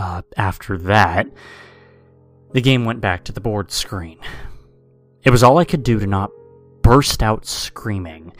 [0.00, 1.26] uh, after that,
[2.52, 4.18] the game went back to the board screen.
[5.22, 6.30] It was all I could do to not
[6.80, 8.32] burst out screaming,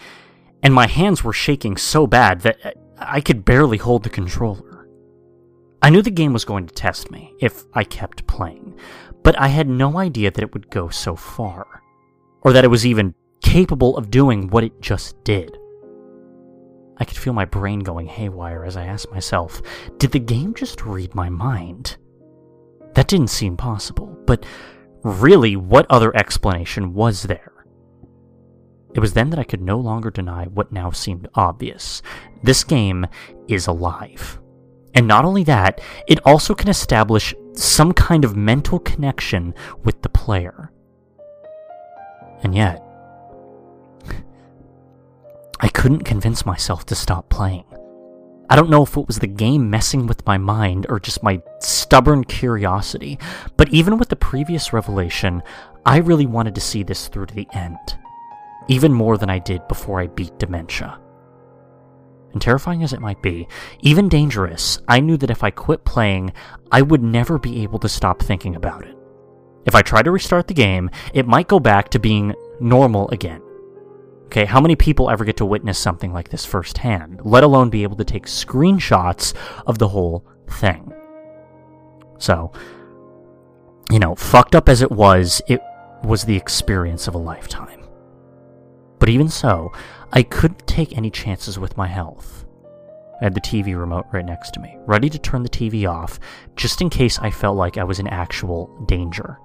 [0.63, 4.89] and my hands were shaking so bad that I could barely hold the controller.
[5.83, 8.79] I knew the game was going to test me if I kept playing,
[9.23, 11.83] but I had no idea that it would go so far,
[12.41, 15.59] or that it was even capable of doing what it just did.
[17.01, 19.63] I could feel my brain going haywire as I asked myself,
[19.97, 21.97] did the game just read my mind?
[22.95, 24.45] That didn't seem possible, but
[25.03, 27.53] really, what other explanation was there?
[28.93, 32.03] It was then that I could no longer deny what now seemed obvious.
[32.43, 33.07] This game
[33.49, 34.41] is alive.
[34.95, 39.55] And not only that, it also can establish some kind of mental connection
[39.85, 40.73] with the player.
[42.43, 42.85] And yet,
[45.63, 47.65] I couldn't convince myself to stop playing.
[48.49, 51.41] I don't know if it was the game messing with my mind or just my
[51.61, 53.19] stubborn curiosity,
[53.57, 55.43] but even with the previous revelation,
[55.85, 57.77] I really wanted to see this through to the end.
[58.69, 60.99] Even more than I did before I beat dementia.
[62.33, 63.47] And terrifying as it might be,
[63.81, 66.33] even dangerous, I knew that if I quit playing,
[66.73, 68.97] I would never be able to stop thinking about it.
[69.67, 73.43] If I tried to restart the game, it might go back to being normal again.
[74.31, 77.83] Okay, how many people ever get to witness something like this firsthand, let alone be
[77.83, 79.35] able to take screenshots
[79.67, 80.93] of the whole thing?
[82.19, 82.53] So,
[83.91, 85.61] you know, fucked up as it was, it
[86.05, 87.83] was the experience of a lifetime.
[89.01, 89.73] But even so,
[90.13, 92.45] I couldn't take any chances with my health.
[93.21, 96.21] I had the TV remote right next to me, ready to turn the TV off,
[96.55, 99.41] just in case I felt like I was in actual danger.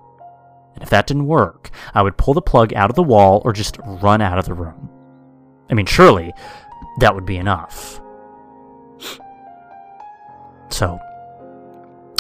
[0.76, 3.54] And if that didn't work, I would pull the plug out of the wall or
[3.54, 4.90] just run out of the room.
[5.70, 6.32] I mean, surely
[7.00, 8.00] that would be enough.
[10.70, 10.99] So,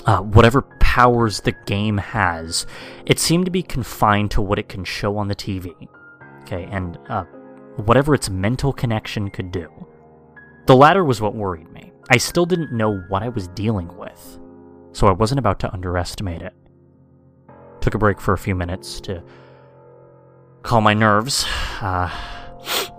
[0.05, 2.65] uh, whatever powers the game has,
[3.05, 5.73] it seemed to be confined to what it can show on the TV.
[6.41, 7.25] Okay, and uh,
[7.75, 9.69] whatever its mental connection could do.
[10.67, 11.91] The latter was what worried me.
[12.09, 14.39] I still didn't know what I was dealing with,
[14.93, 16.53] so I wasn't about to underestimate it.
[17.85, 19.21] Took a break for a few minutes to
[20.63, 21.45] calm my nerves.
[21.81, 22.09] Uh,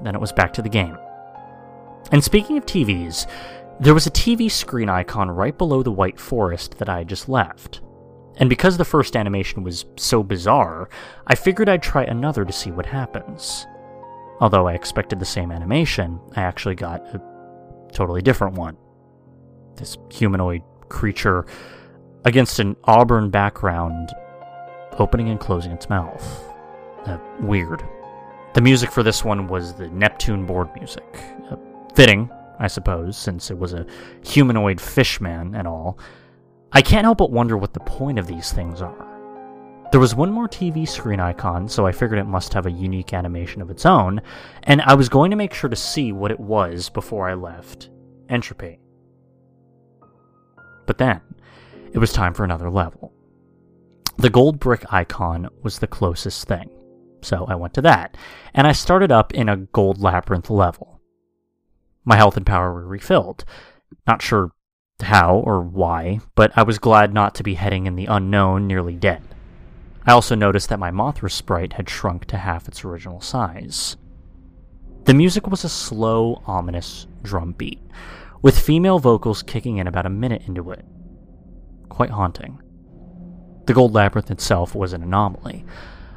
[0.00, 0.96] then it was back to the game.
[2.12, 3.28] And speaking of TVs,
[3.80, 7.28] there was a TV screen icon right below the white forest that I had just
[7.28, 7.80] left.
[8.36, 10.88] And because the first animation was so bizarre,
[11.26, 13.66] I figured I'd try another to see what happens.
[14.38, 17.20] Although I expected the same animation, I actually got a
[17.92, 18.76] totally different one.
[19.78, 21.44] This humanoid creature
[22.24, 24.14] against an auburn background
[24.98, 26.44] opening and closing its mouth.
[27.04, 27.82] Uh, weird.
[28.54, 31.04] The music for this one was the Neptune board music.
[31.50, 31.56] Uh,
[31.94, 33.86] fitting, I suppose, since it was a
[34.24, 35.98] humanoid fishman and all.
[36.72, 39.06] I can't help but wonder what the point of these things are.
[39.92, 43.14] There was one more TV screen icon, so I figured it must have a unique
[43.14, 44.20] animation of its own,
[44.64, 47.90] and I was going to make sure to see what it was before I left
[48.28, 48.80] Entropy.
[50.86, 51.20] But then,
[51.92, 53.12] it was time for another level.
[54.18, 56.70] The gold brick icon was the closest thing,
[57.20, 58.16] so I went to that,
[58.54, 61.00] and I started up in a gold labyrinth level.
[62.04, 63.44] My health and power were refilled.
[64.06, 64.52] Not sure
[65.02, 68.94] how or why, but I was glad not to be heading in the unknown nearly
[68.94, 69.22] dead.
[70.06, 73.96] I also noticed that my Mothra sprite had shrunk to half its original size.
[75.04, 77.82] The music was a slow, ominous drum beat,
[78.40, 80.84] with female vocals kicking in about a minute into it.
[81.88, 82.62] Quite haunting.
[83.66, 85.64] The Gold Labyrinth itself was an anomaly.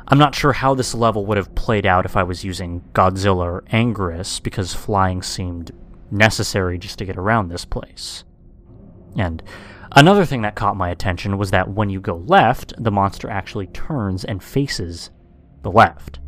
[0.07, 3.45] I'm not sure how this level would have played out if I was using Godzilla
[3.45, 5.71] or Anguirus, because flying seemed
[6.11, 8.23] necessary just to get around this place.
[9.17, 9.43] And
[9.91, 13.67] another thing that caught my attention was that when you go left, the monster actually
[13.67, 15.09] turns and faces
[15.61, 16.19] the left.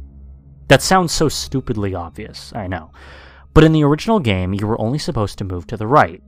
[0.68, 2.92] That sounds so stupidly obvious, I know.
[3.54, 6.22] But in the original game, you were only supposed to move to the right.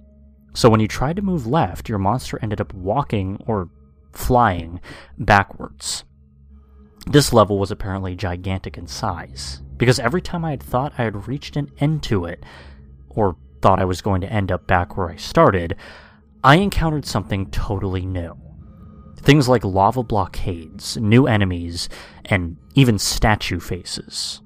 [0.54, 3.70] So when you tried to move left, your monster ended up walking or
[4.14, 4.80] flying
[5.18, 6.04] backwards.
[7.06, 11.28] This level was apparently gigantic in size, because every time I had thought I had
[11.28, 12.44] reached an end to it,
[13.10, 15.76] or thought I was going to end up back where I started,
[16.44, 18.38] I encountered something totally new.
[19.18, 21.88] Things like lava blockades, new enemies,
[22.26, 24.42] and even statue faces.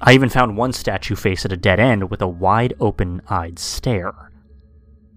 [0.00, 3.58] I even found one statue face at a dead end with a wide open eyed
[3.58, 4.27] stare.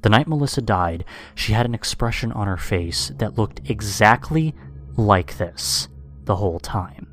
[0.01, 1.05] The night Melissa died,
[1.35, 4.55] she had an expression on her face that looked exactly
[4.97, 5.87] like this
[6.23, 7.07] the whole time.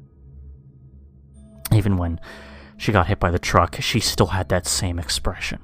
[1.72, 2.18] Even when
[2.76, 5.60] she got hit by the truck, she still had that same expression.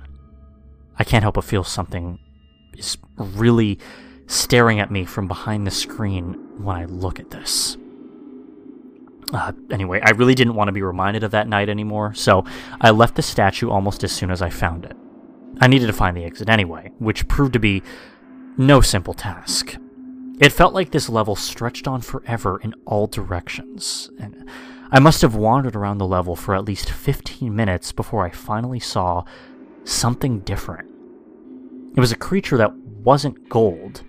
[0.98, 2.18] I can't help but feel something
[2.76, 3.78] is really
[4.26, 7.76] staring at me from behind the screen when I look at this.
[9.32, 12.44] Uh, anyway, I really didn't want to be reminded of that night anymore, so
[12.80, 14.96] I left the statue almost as soon as I found it.
[15.60, 17.82] I needed to find the exit anyway, which proved to be
[18.56, 19.76] no simple task.
[20.40, 24.48] It felt like this level stretched on forever in all directions, and
[24.90, 28.80] I must have wandered around the level for at least 15 minutes before I finally
[28.80, 29.24] saw
[29.84, 30.90] something different.
[31.96, 34.02] It was a creature that wasn't gold,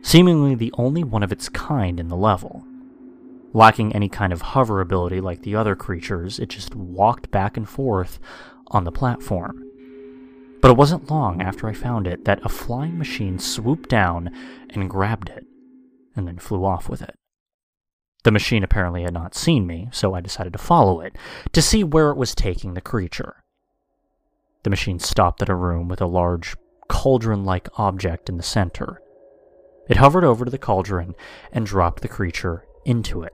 [0.00, 2.64] seemingly the only one of its kind in the level.
[3.52, 7.68] Lacking any kind of hover ability like the other creatures, it just walked back and
[7.68, 8.18] forth
[8.68, 9.67] on the platform.
[10.60, 14.30] But it wasn't long after I found it that a flying machine swooped down
[14.70, 15.46] and grabbed it,
[16.16, 17.14] and then flew off with it.
[18.24, 21.16] The machine apparently had not seen me, so I decided to follow it
[21.52, 23.44] to see where it was taking the creature.
[24.64, 26.56] The machine stopped at a room with a large
[26.88, 29.00] cauldron like object in the center.
[29.88, 31.14] It hovered over to the cauldron
[31.52, 33.32] and dropped the creature into it.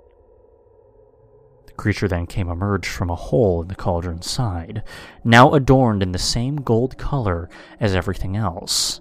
[1.77, 4.85] The creature then came emerged from a hole in the cauldron's side,
[5.25, 7.51] now adorned in the same gold color
[7.81, 9.01] as everything else.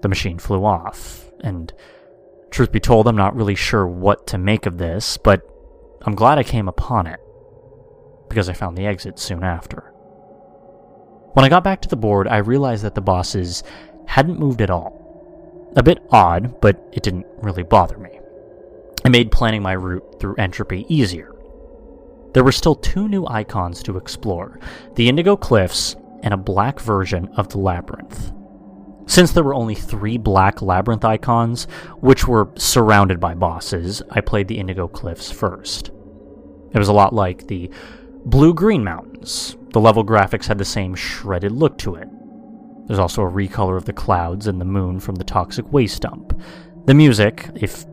[0.00, 1.72] The machine flew off, and
[2.50, 5.42] truth be told, I'm not really sure what to make of this, but
[6.02, 7.18] I'm glad I came upon it,
[8.28, 9.92] because I found the exit soon after.
[11.32, 13.64] When I got back to the board, I realized that the bosses
[14.06, 15.72] hadn't moved at all.
[15.76, 18.20] A bit odd, but it didn't really bother me.
[19.04, 21.34] It made planning my route through Entropy easier.
[22.32, 24.58] There were still two new icons to explore
[24.94, 28.32] the Indigo Cliffs and a black version of the Labyrinth.
[29.06, 31.64] Since there were only three black Labyrinth icons,
[31.98, 35.90] which were surrounded by bosses, I played the Indigo Cliffs first.
[36.72, 37.70] It was a lot like the
[38.24, 39.56] Blue Green Mountains.
[39.70, 42.08] The level graphics had the same shredded look to it.
[42.86, 46.40] There's also a recolor of the clouds and the moon from the toxic waste dump.
[46.86, 47.84] The music, if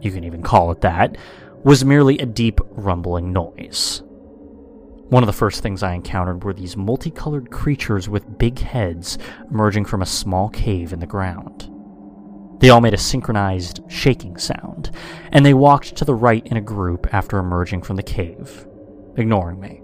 [0.00, 1.16] you can even call it that,
[1.64, 4.02] was merely a deep rumbling noise.
[5.08, 9.16] One of the first things I encountered were these multicolored creatures with big heads
[9.50, 11.70] emerging from a small cave in the ground.
[12.60, 14.90] They all made a synchronized shaking sound,
[15.32, 18.66] and they walked to the right in a group after emerging from the cave,
[19.16, 19.80] ignoring me.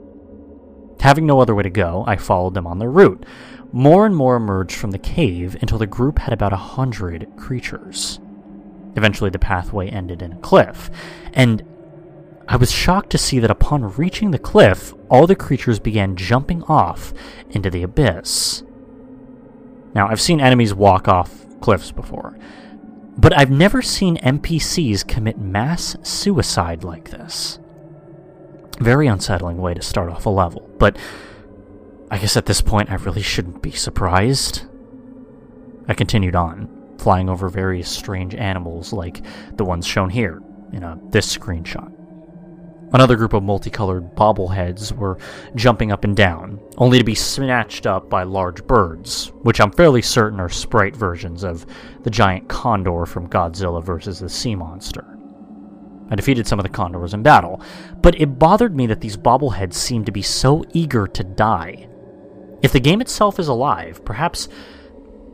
[1.01, 3.25] Having no other way to go, I followed them on their route.
[3.73, 8.21] More and more emerged from the cave until the group had about a hundred creatures.
[8.97, 10.91] Eventually, the pathway ended in a cliff,
[11.33, 11.63] and
[12.51, 16.65] I was shocked to see that upon reaching the cliff, all the creatures began jumping
[16.65, 17.15] off
[17.49, 18.65] into the abyss.
[19.95, 22.37] Now, I've seen enemies walk off cliffs before,
[23.17, 27.61] but I've never seen NPCs commit mass suicide like this.
[28.81, 30.99] Very unsettling way to start off a level, but
[32.11, 34.63] I guess at this point I really shouldn't be surprised.
[35.87, 39.25] I continued on, flying over various strange animals like
[39.57, 40.43] the ones shown here
[40.73, 41.95] in a, this screenshot.
[42.93, 45.19] Another group of multicolored bobbleheads were
[45.55, 50.03] jumping up and down, only to be snatched up by large birds, which I'm fairly
[50.03, 51.67] certain are sprite versions of
[52.03, 54.19] the giant condor from Godzilla vs.
[54.19, 55.05] the Sea Monster.
[56.11, 57.63] I defeated some of the condors in battle,
[58.03, 61.89] but it bothered me that these bobbleheads seemed to be so eager to die.
[62.61, 64.49] If the game itself is alive, perhaps,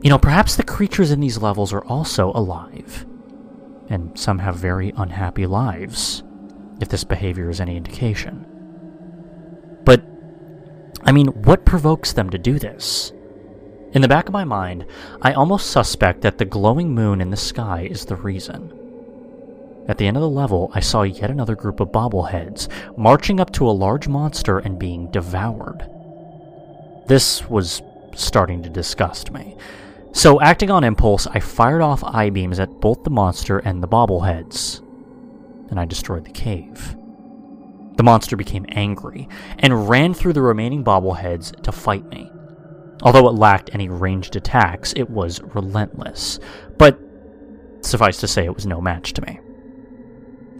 [0.03, 3.07] you know, perhaps the creatures in these levels are also alive.
[3.89, 6.21] And some have very unhappy lives
[6.79, 8.45] if this behavior is any indication.
[9.83, 10.03] But,
[11.03, 13.11] I mean, what provokes them to do this?
[13.93, 14.85] In the back of my mind,
[15.21, 18.73] I almost suspect that the glowing moon in the sky is the reason.
[19.87, 22.67] At the end of the level, I saw yet another group of bobbleheads
[22.97, 25.89] marching up to a large monster and being devoured.
[27.07, 27.81] This was
[28.13, 29.55] starting to disgust me.
[30.11, 33.87] So, acting on impulse, I fired off eye beams at both the monster and the
[33.87, 34.81] bobbleheads
[35.69, 36.95] and I destroyed the cave.
[37.97, 39.27] The monster became angry
[39.59, 42.31] and ran through the remaining bobbleheads to fight me.
[43.01, 46.39] Although it lacked any ranged attacks, it was relentless,
[46.77, 46.99] but
[47.81, 49.39] suffice to say, it was no match to me.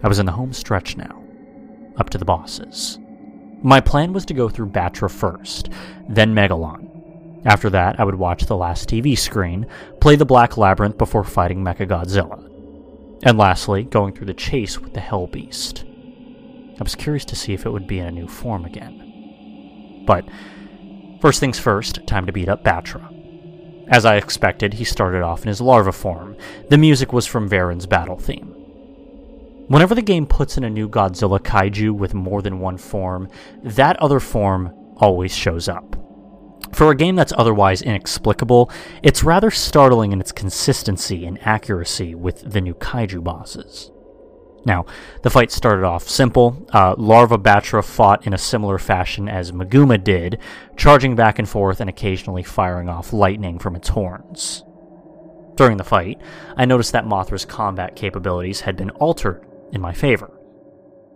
[0.03, 1.23] I was in the home stretch now,
[1.97, 2.99] up to the bosses.
[3.63, 5.69] My plan was to go through Batra first,
[6.07, 7.45] then Megalon.
[7.45, 9.65] After that, I would watch the last TV screen,
[9.99, 12.46] play the Black Labyrinth before fighting Mechagodzilla.
[13.23, 15.83] And lastly, going through the chase with the Hell Beast.
[16.79, 20.03] I was curious to see if it would be in a new form again.
[20.05, 20.25] But,
[21.19, 23.13] first things first, time to beat up Batra.
[23.89, 26.35] As I expected, he started off in his larva form.
[26.69, 28.53] The music was from Varan's battle theme.
[29.67, 33.29] Whenever the game puts in a new Godzilla kaiju with more than one form,
[33.63, 35.95] that other form always shows up.
[36.73, 38.71] For a game that's otherwise inexplicable,
[39.01, 43.91] it's rather startling in its consistency and accuracy with the new kaiju bosses.
[44.65, 44.85] Now,
[45.21, 46.67] the fight started off simple.
[46.73, 50.39] Uh, Larva Batra fought in a similar fashion as Maguma did,
[50.75, 54.63] charging back and forth and occasionally firing off lightning from its horns.
[55.55, 56.21] During the fight,
[56.57, 60.37] I noticed that Mothra's combat capabilities had been altered in my favor.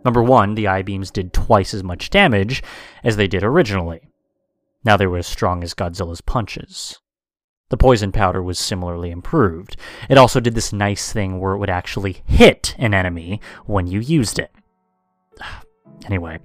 [0.05, 2.63] Number one, the eye beams did twice as much damage
[3.03, 4.11] as they did originally.
[4.83, 7.00] Now they were as strong as Godzilla's punches.
[7.69, 9.77] The poison powder was similarly improved.
[10.09, 14.00] It also did this nice thing where it would actually hit an enemy when you
[14.00, 14.51] used it.
[16.07, 16.39] Anyway,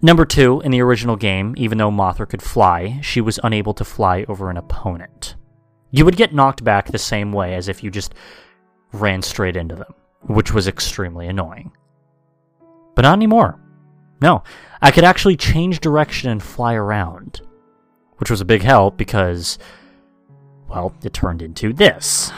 [0.00, 3.84] number two, in the original game, even though Mothra could fly, she was unable to
[3.84, 5.34] fly over an opponent.
[5.90, 8.14] You would get knocked back the same way as if you just
[8.92, 9.92] ran straight into them,
[10.22, 11.72] which was extremely annoying.
[12.94, 13.58] But not anymore.
[14.22, 14.44] No,
[14.80, 17.40] I could actually change direction and fly around,
[18.18, 19.58] which was a big help because,
[20.68, 22.32] well, it turned into this.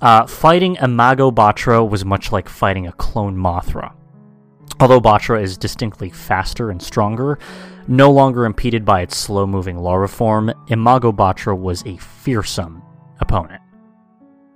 [0.00, 3.92] Uh, fighting Imago Batra was much like fighting a clone Mothra.
[4.80, 7.38] Although Batra is distinctly faster and stronger,
[7.88, 12.82] no longer impeded by its slow moving larva form, Imago Batra was a fearsome
[13.20, 13.60] opponent.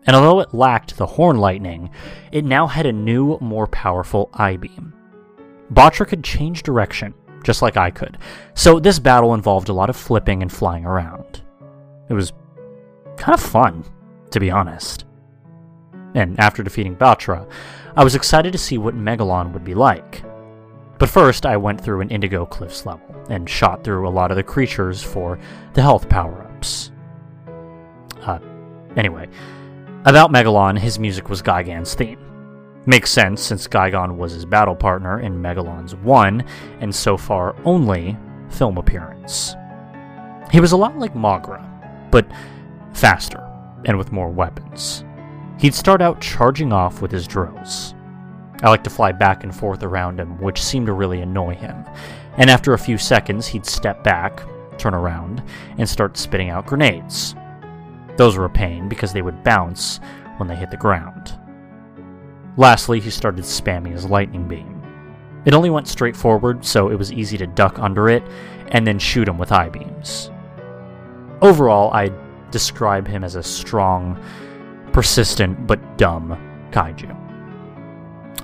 [0.06, 1.90] And although it lacked the horn lightning,
[2.30, 4.92] it now had a new, more powerful eye beam.
[5.72, 8.18] Batra could change direction, just like I could,
[8.54, 11.42] so this battle involved a lot of flipping and flying around.
[12.08, 12.32] It was
[13.16, 13.84] kind of fun,
[14.30, 15.04] to be honest.
[16.14, 17.49] And after defeating Batra,
[17.96, 20.22] I was excited to see what Megalon would be like.
[20.99, 24.37] But first, I went through an Indigo Cliffs level and shot through a lot of
[24.37, 25.38] the creatures for
[25.75, 26.92] the health power ups.
[28.20, 28.38] Uh,
[28.96, 29.28] anyway,
[30.04, 32.21] about Megalon, his music was Gigan's theme.
[32.84, 36.44] Makes sense since Gigan was his battle partner in Megalon's one,
[36.80, 38.16] and so far only,
[38.50, 39.54] film appearance.
[40.50, 41.64] He was a lot like Magra,
[42.10, 42.26] but
[42.92, 43.48] faster
[43.84, 45.04] and with more weapons.
[45.58, 47.94] He'd start out charging off with his drills.
[48.62, 51.84] I like to fly back and forth around him, which seemed to really annoy him,
[52.36, 54.42] and after a few seconds, he'd step back,
[54.78, 55.42] turn around,
[55.78, 57.34] and start spitting out grenades.
[58.16, 60.00] Those were a pain because they would bounce
[60.36, 61.38] when they hit the ground.
[62.56, 64.82] Lastly, he started spamming his lightning beam.
[65.44, 68.23] It only went straight forward, so it was easy to duck under it
[68.68, 70.30] and then shoot him with eye beams.
[71.40, 72.14] Overall, I'd
[72.50, 74.23] describe him as a strong,
[74.92, 76.38] persistent, but dumb
[76.71, 77.18] kaiju.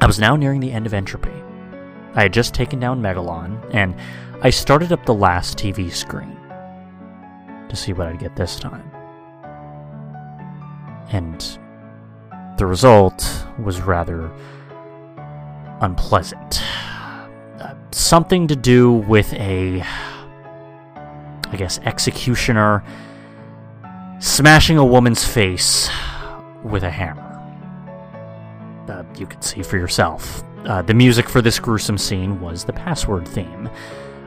[0.01, 1.33] I was now nearing the end of Entropy.
[2.15, 3.95] I had just taken down Megalon, and
[4.43, 6.37] I started up the last TV screen
[7.69, 8.91] to see what I'd get this time.
[11.11, 11.59] And
[12.59, 14.31] the result was rather
[15.81, 16.61] unpleasant.
[17.61, 22.85] Uh, something to do with a, I guess, executioner
[24.19, 25.89] smashing a woman's face
[26.65, 27.25] with a hammer.
[28.89, 30.43] Uh, you can see for yourself.
[30.65, 33.71] Uh, the music for this gruesome scene was the password theme.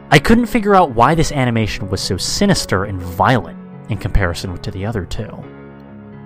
[0.10, 3.60] I couldn't figure out why this animation was so sinister and violent
[3.90, 5.61] in comparison to the other two.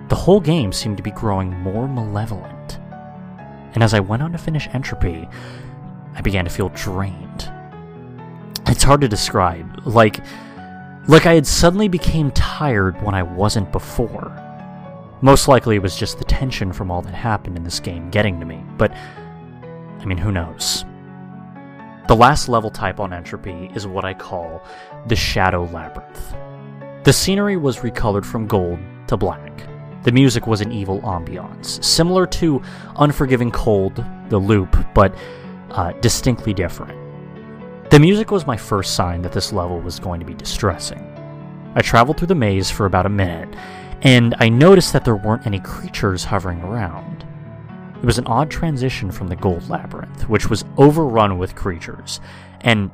[0.08, 2.78] The whole game seemed to be growing more malevolent.
[3.74, 5.28] And as I went on to finish Entropy,
[6.14, 7.52] I began to feel drained.
[8.66, 10.24] It's hard to describe, like
[11.08, 14.42] like I had suddenly became tired when I wasn't before.
[15.20, 18.40] Most likely it was just the tension from all that happened in this game getting
[18.40, 20.84] to me, but I mean, who knows?
[22.08, 24.62] The last level type on Entropy is what I call
[25.06, 26.34] the Shadow Labyrinth.
[27.04, 29.66] The scenery was recolored from gold to black.
[30.06, 32.62] The music was an evil ambiance, similar to
[32.94, 35.12] Unforgiving Cold, The Loop, but
[35.72, 36.96] uh, distinctly different.
[37.90, 41.00] The music was my first sign that this level was going to be distressing.
[41.74, 43.52] I traveled through the maze for about a minute,
[44.02, 47.26] and I noticed that there weren't any creatures hovering around.
[47.96, 52.20] It was an odd transition from the Gold Labyrinth, which was overrun with creatures,
[52.60, 52.92] and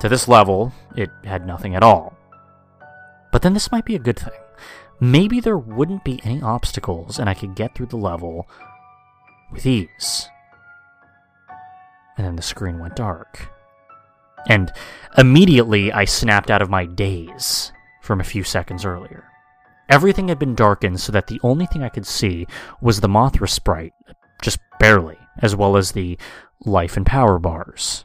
[0.00, 2.16] to this level, it had nothing at all.
[3.30, 4.41] But then this might be a good thing
[5.00, 8.48] maybe there wouldn't be any obstacles and I could get through the level
[9.50, 10.28] with ease.
[12.16, 13.48] And then the screen went dark.
[14.48, 14.72] And
[15.16, 17.72] immediately I snapped out of my daze
[18.02, 19.24] from a few seconds earlier.
[19.88, 22.46] Everything had been darkened so that the only thing I could see
[22.80, 23.92] was the Mothra sprite,
[24.42, 26.18] just barely, as well as the
[26.64, 28.04] life and power bars.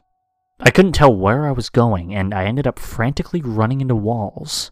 [0.60, 4.70] I couldn't tell where I was going, and I ended up frantically running into walls.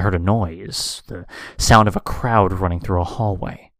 [0.00, 1.26] I heard a noise, the
[1.58, 3.70] sound of a crowd running through a hallway.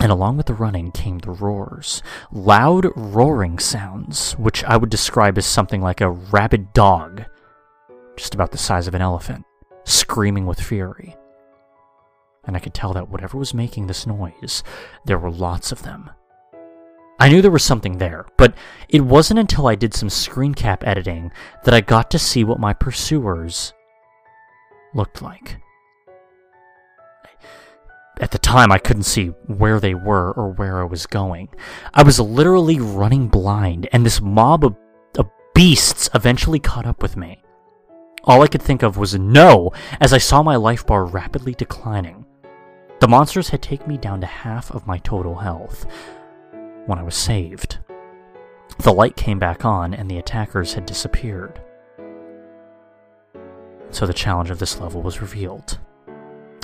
[0.00, 2.02] And along with the running came the roars.
[2.30, 7.24] Loud roaring sounds, which I would describe as something like a rabid dog
[8.18, 9.46] just about the size of an elephant,
[9.84, 11.16] screaming with fury.
[12.44, 14.62] And I could tell that whatever was making this noise,
[15.06, 16.10] there were lots of them.
[17.18, 18.52] I knew there was something there, but
[18.90, 21.32] it wasn't until I did some screen cap editing
[21.64, 23.72] that I got to see what my pursuers
[24.96, 25.60] looked like.
[28.18, 31.50] At the time, I couldn't see where they were or where I was going.
[31.92, 34.74] I was literally running blind, and this mob of,
[35.18, 37.42] of beasts eventually caught up with me.
[38.24, 42.24] All I could think of was no as I saw my life bar rapidly declining.
[43.00, 45.86] The monsters had taken me down to half of my total health
[46.86, 47.78] when I was saved.
[48.78, 51.60] The light came back on, and the attackers had disappeared.
[53.96, 55.78] So the challenge of this level was revealed.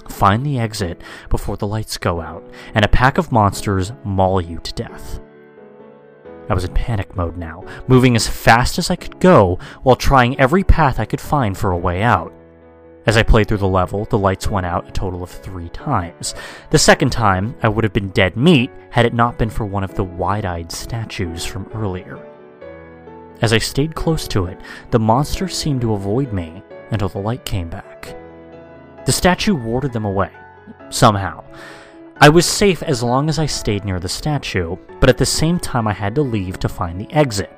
[0.07, 4.59] Find the exit before the lights go out, and a pack of monsters maul you
[4.59, 5.19] to death.
[6.51, 10.39] I was in panic mode now, moving as fast as I could go while trying
[10.39, 12.35] every path I could find for a way out.
[13.07, 16.35] As I played through the level, the lights went out a total of three times.
[16.69, 19.85] The second time, I would have been dead meat had it not been for one
[19.85, 22.23] of the wide eyed statues from earlier.
[23.41, 24.61] As I stayed close to it,
[24.91, 28.15] the monster seemed to avoid me until the light came back.
[29.05, 30.31] The statue warded them away,
[30.91, 31.43] somehow.
[32.19, 35.59] I was safe as long as I stayed near the statue, but at the same
[35.59, 37.51] time I had to leave to find the exit.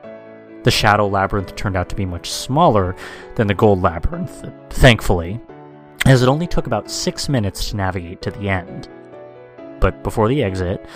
[0.62, 2.96] The Shadow Labyrinth turned out to be much smaller
[3.34, 5.38] than the Gold Labyrinth, thankfully,
[6.06, 8.88] as it only took about six minutes to navigate to the end.
[9.80, 10.86] But before the exit,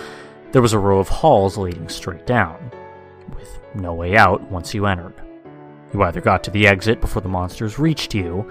[0.51, 2.71] there was a row of halls leading straight down,
[3.35, 5.13] with no way out once you entered.
[5.93, 8.49] You either got to the exit before the monsters reached you,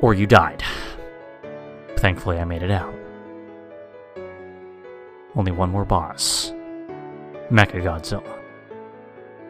[0.00, 0.62] or you died.
[1.98, 2.94] Thankfully, I made it out.
[5.34, 6.52] Only one more boss
[7.50, 8.38] Mechagodzilla.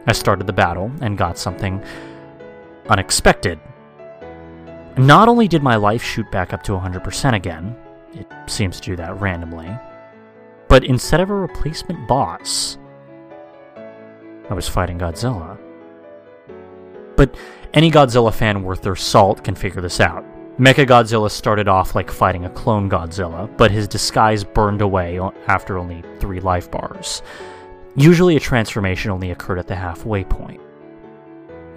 [0.05, 1.83] I started the battle and got something
[2.89, 3.59] unexpected.
[4.97, 7.75] Not only did my life shoot back up to 100% again,
[8.13, 9.69] it seems to do that randomly,
[10.67, 12.77] but instead of a replacement boss,
[14.49, 15.57] I was fighting Godzilla.
[17.15, 17.35] But
[17.73, 20.25] any Godzilla fan worth their salt can figure this out.
[20.59, 26.03] Mechagodzilla started off like fighting a clone Godzilla, but his disguise burned away after only
[26.19, 27.23] three life bars.
[27.95, 30.61] Usually, a transformation only occurred at the halfway point.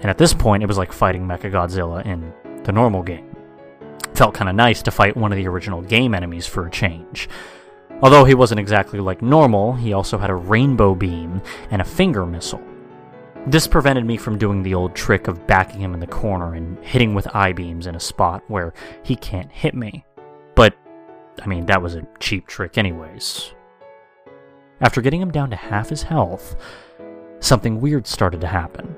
[0.01, 2.33] And at this point, it was like fighting Mechagodzilla in
[2.65, 3.35] the normal game.
[4.15, 7.29] felt kind of nice to fight one of the original game enemies for a change.
[8.03, 12.27] Although he wasn't exactly like normal, he also had a rainbow beam and a finger
[12.27, 12.63] missile.
[13.49, 16.83] This prevented me from doing the old trick of backing him in the corner and
[16.85, 20.05] hitting with eye beams in a spot where he can't hit me.
[20.57, 20.77] But,
[21.41, 23.55] I mean, that was a cheap trick, anyways.
[24.81, 26.57] After getting him down to half his health,
[27.39, 28.97] something weird started to happen.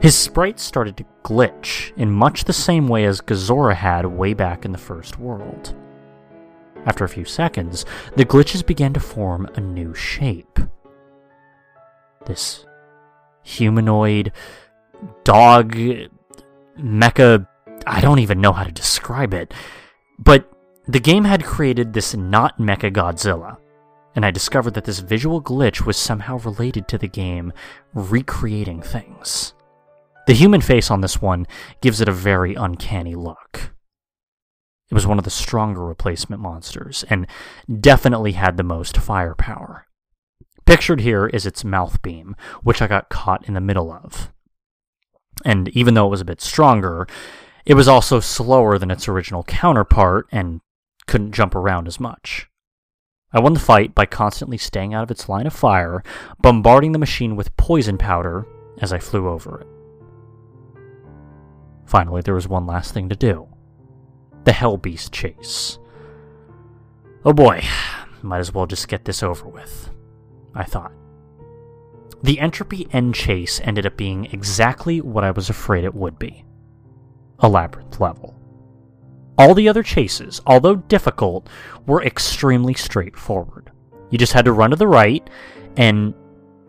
[0.00, 4.64] His sprite started to glitch in much the same way as Gazora had way back
[4.64, 5.74] in the first world.
[6.86, 7.84] After a few seconds,
[8.16, 10.58] the glitches began to form a new shape.
[12.24, 12.64] This
[13.48, 14.32] humanoid,
[15.24, 15.74] dog,
[16.78, 17.46] mecha.
[17.86, 19.54] I don't even know how to describe it.
[20.18, 20.50] But
[20.86, 23.56] the game had created this not mecha Godzilla,
[24.14, 27.52] and I discovered that this visual glitch was somehow related to the game
[27.94, 29.54] recreating things.
[30.26, 31.46] The human face on this one
[31.80, 33.72] gives it a very uncanny look.
[34.90, 37.26] It was one of the stronger replacement monsters, and
[37.80, 39.87] definitely had the most firepower.
[40.68, 44.30] Pictured here is its mouth beam, which I got caught in the middle of.
[45.42, 47.06] And even though it was a bit stronger,
[47.64, 50.60] it was also slower than its original counterpart and
[51.06, 52.48] couldn't jump around as much.
[53.32, 56.02] I won the fight by constantly staying out of its line of fire,
[56.42, 58.46] bombarding the machine with poison powder
[58.82, 59.66] as I flew over it.
[61.86, 63.48] Finally, there was one last thing to do
[64.44, 65.78] the Hell Beast chase.
[67.24, 67.64] Oh boy,
[68.22, 69.87] might as well just get this over with.
[70.58, 70.92] I thought.
[72.22, 76.44] The entropy end chase ended up being exactly what I was afraid it would be
[77.38, 78.34] a labyrinth level.
[79.38, 81.48] All the other chases, although difficult,
[81.86, 83.70] were extremely straightforward.
[84.10, 85.30] You just had to run to the right
[85.76, 86.12] and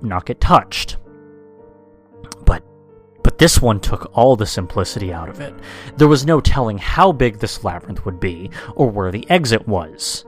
[0.02, 0.98] not get touched.
[2.46, 2.64] But
[3.24, 5.56] but this one took all the simplicity out of it.
[5.98, 10.26] There was no telling how big this labyrinth would be or where the exit was.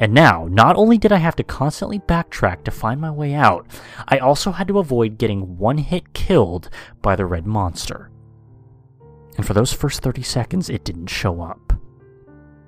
[0.00, 3.66] And now, not only did I have to constantly backtrack to find my way out,
[4.08, 6.68] I also had to avoid getting one hit killed
[7.00, 8.10] by the red monster.
[9.36, 11.72] And for those first 30 seconds, it didn't show up.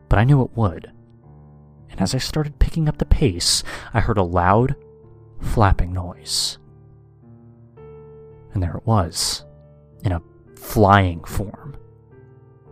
[0.08, 0.92] But I knew it would.
[1.90, 4.76] And as I started picking up the pace, I heard a loud,
[5.40, 6.58] flapping noise.
[8.54, 9.44] And there it was,
[10.04, 10.22] in a
[10.56, 11.76] flying form.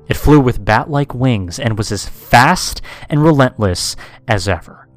[0.09, 3.97] It flew with bat like wings and was as fast and relentless
[4.29, 4.89] as ever.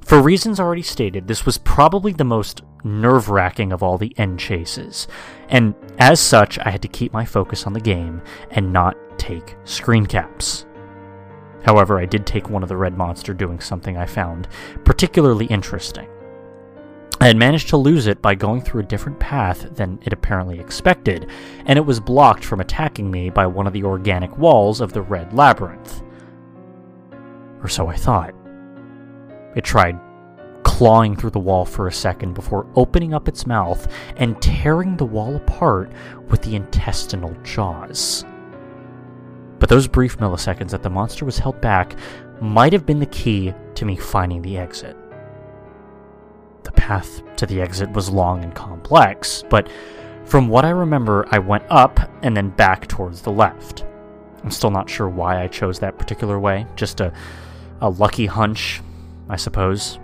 [0.00, 4.38] For reasons already stated, this was probably the most nerve wracking of all the end
[4.38, 5.06] chases,
[5.50, 9.56] and as such, I had to keep my focus on the game and not take
[9.64, 10.64] screen caps.
[11.64, 14.48] However, I did take one of the red monster doing something I found
[14.84, 16.08] particularly interesting.
[17.20, 20.60] I had managed to lose it by going through a different path than it apparently
[20.60, 21.28] expected,
[21.66, 25.02] and it was blocked from attacking me by one of the organic walls of the
[25.02, 26.00] red labyrinth.
[27.60, 28.34] Or so I thought.
[29.56, 29.98] It tried
[30.62, 35.04] clawing through the wall for a second before opening up its mouth and tearing the
[35.04, 35.90] wall apart
[36.28, 38.24] with the intestinal jaws.
[39.58, 41.96] But those brief milliseconds that the monster was held back
[42.40, 44.96] might have been the key to me finding the exit.
[46.88, 49.68] Path to the exit was long and complex, but
[50.24, 53.84] from what I remember, I went up and then back towards the left.
[54.42, 57.12] I'm still not sure why I chose that particular way, just a,
[57.82, 58.80] a lucky hunch,
[59.28, 59.98] I suppose.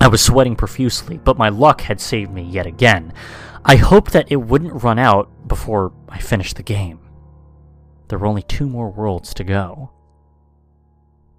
[0.00, 3.12] I was sweating profusely, but my luck had saved me yet again.
[3.62, 7.00] I hoped that it wouldn't run out before I finished the game.
[8.08, 9.90] There were only two more worlds to go.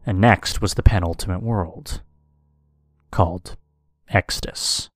[0.05, 2.03] And next was the penultimate world,
[3.09, 3.57] called
[4.07, 4.89] Extus.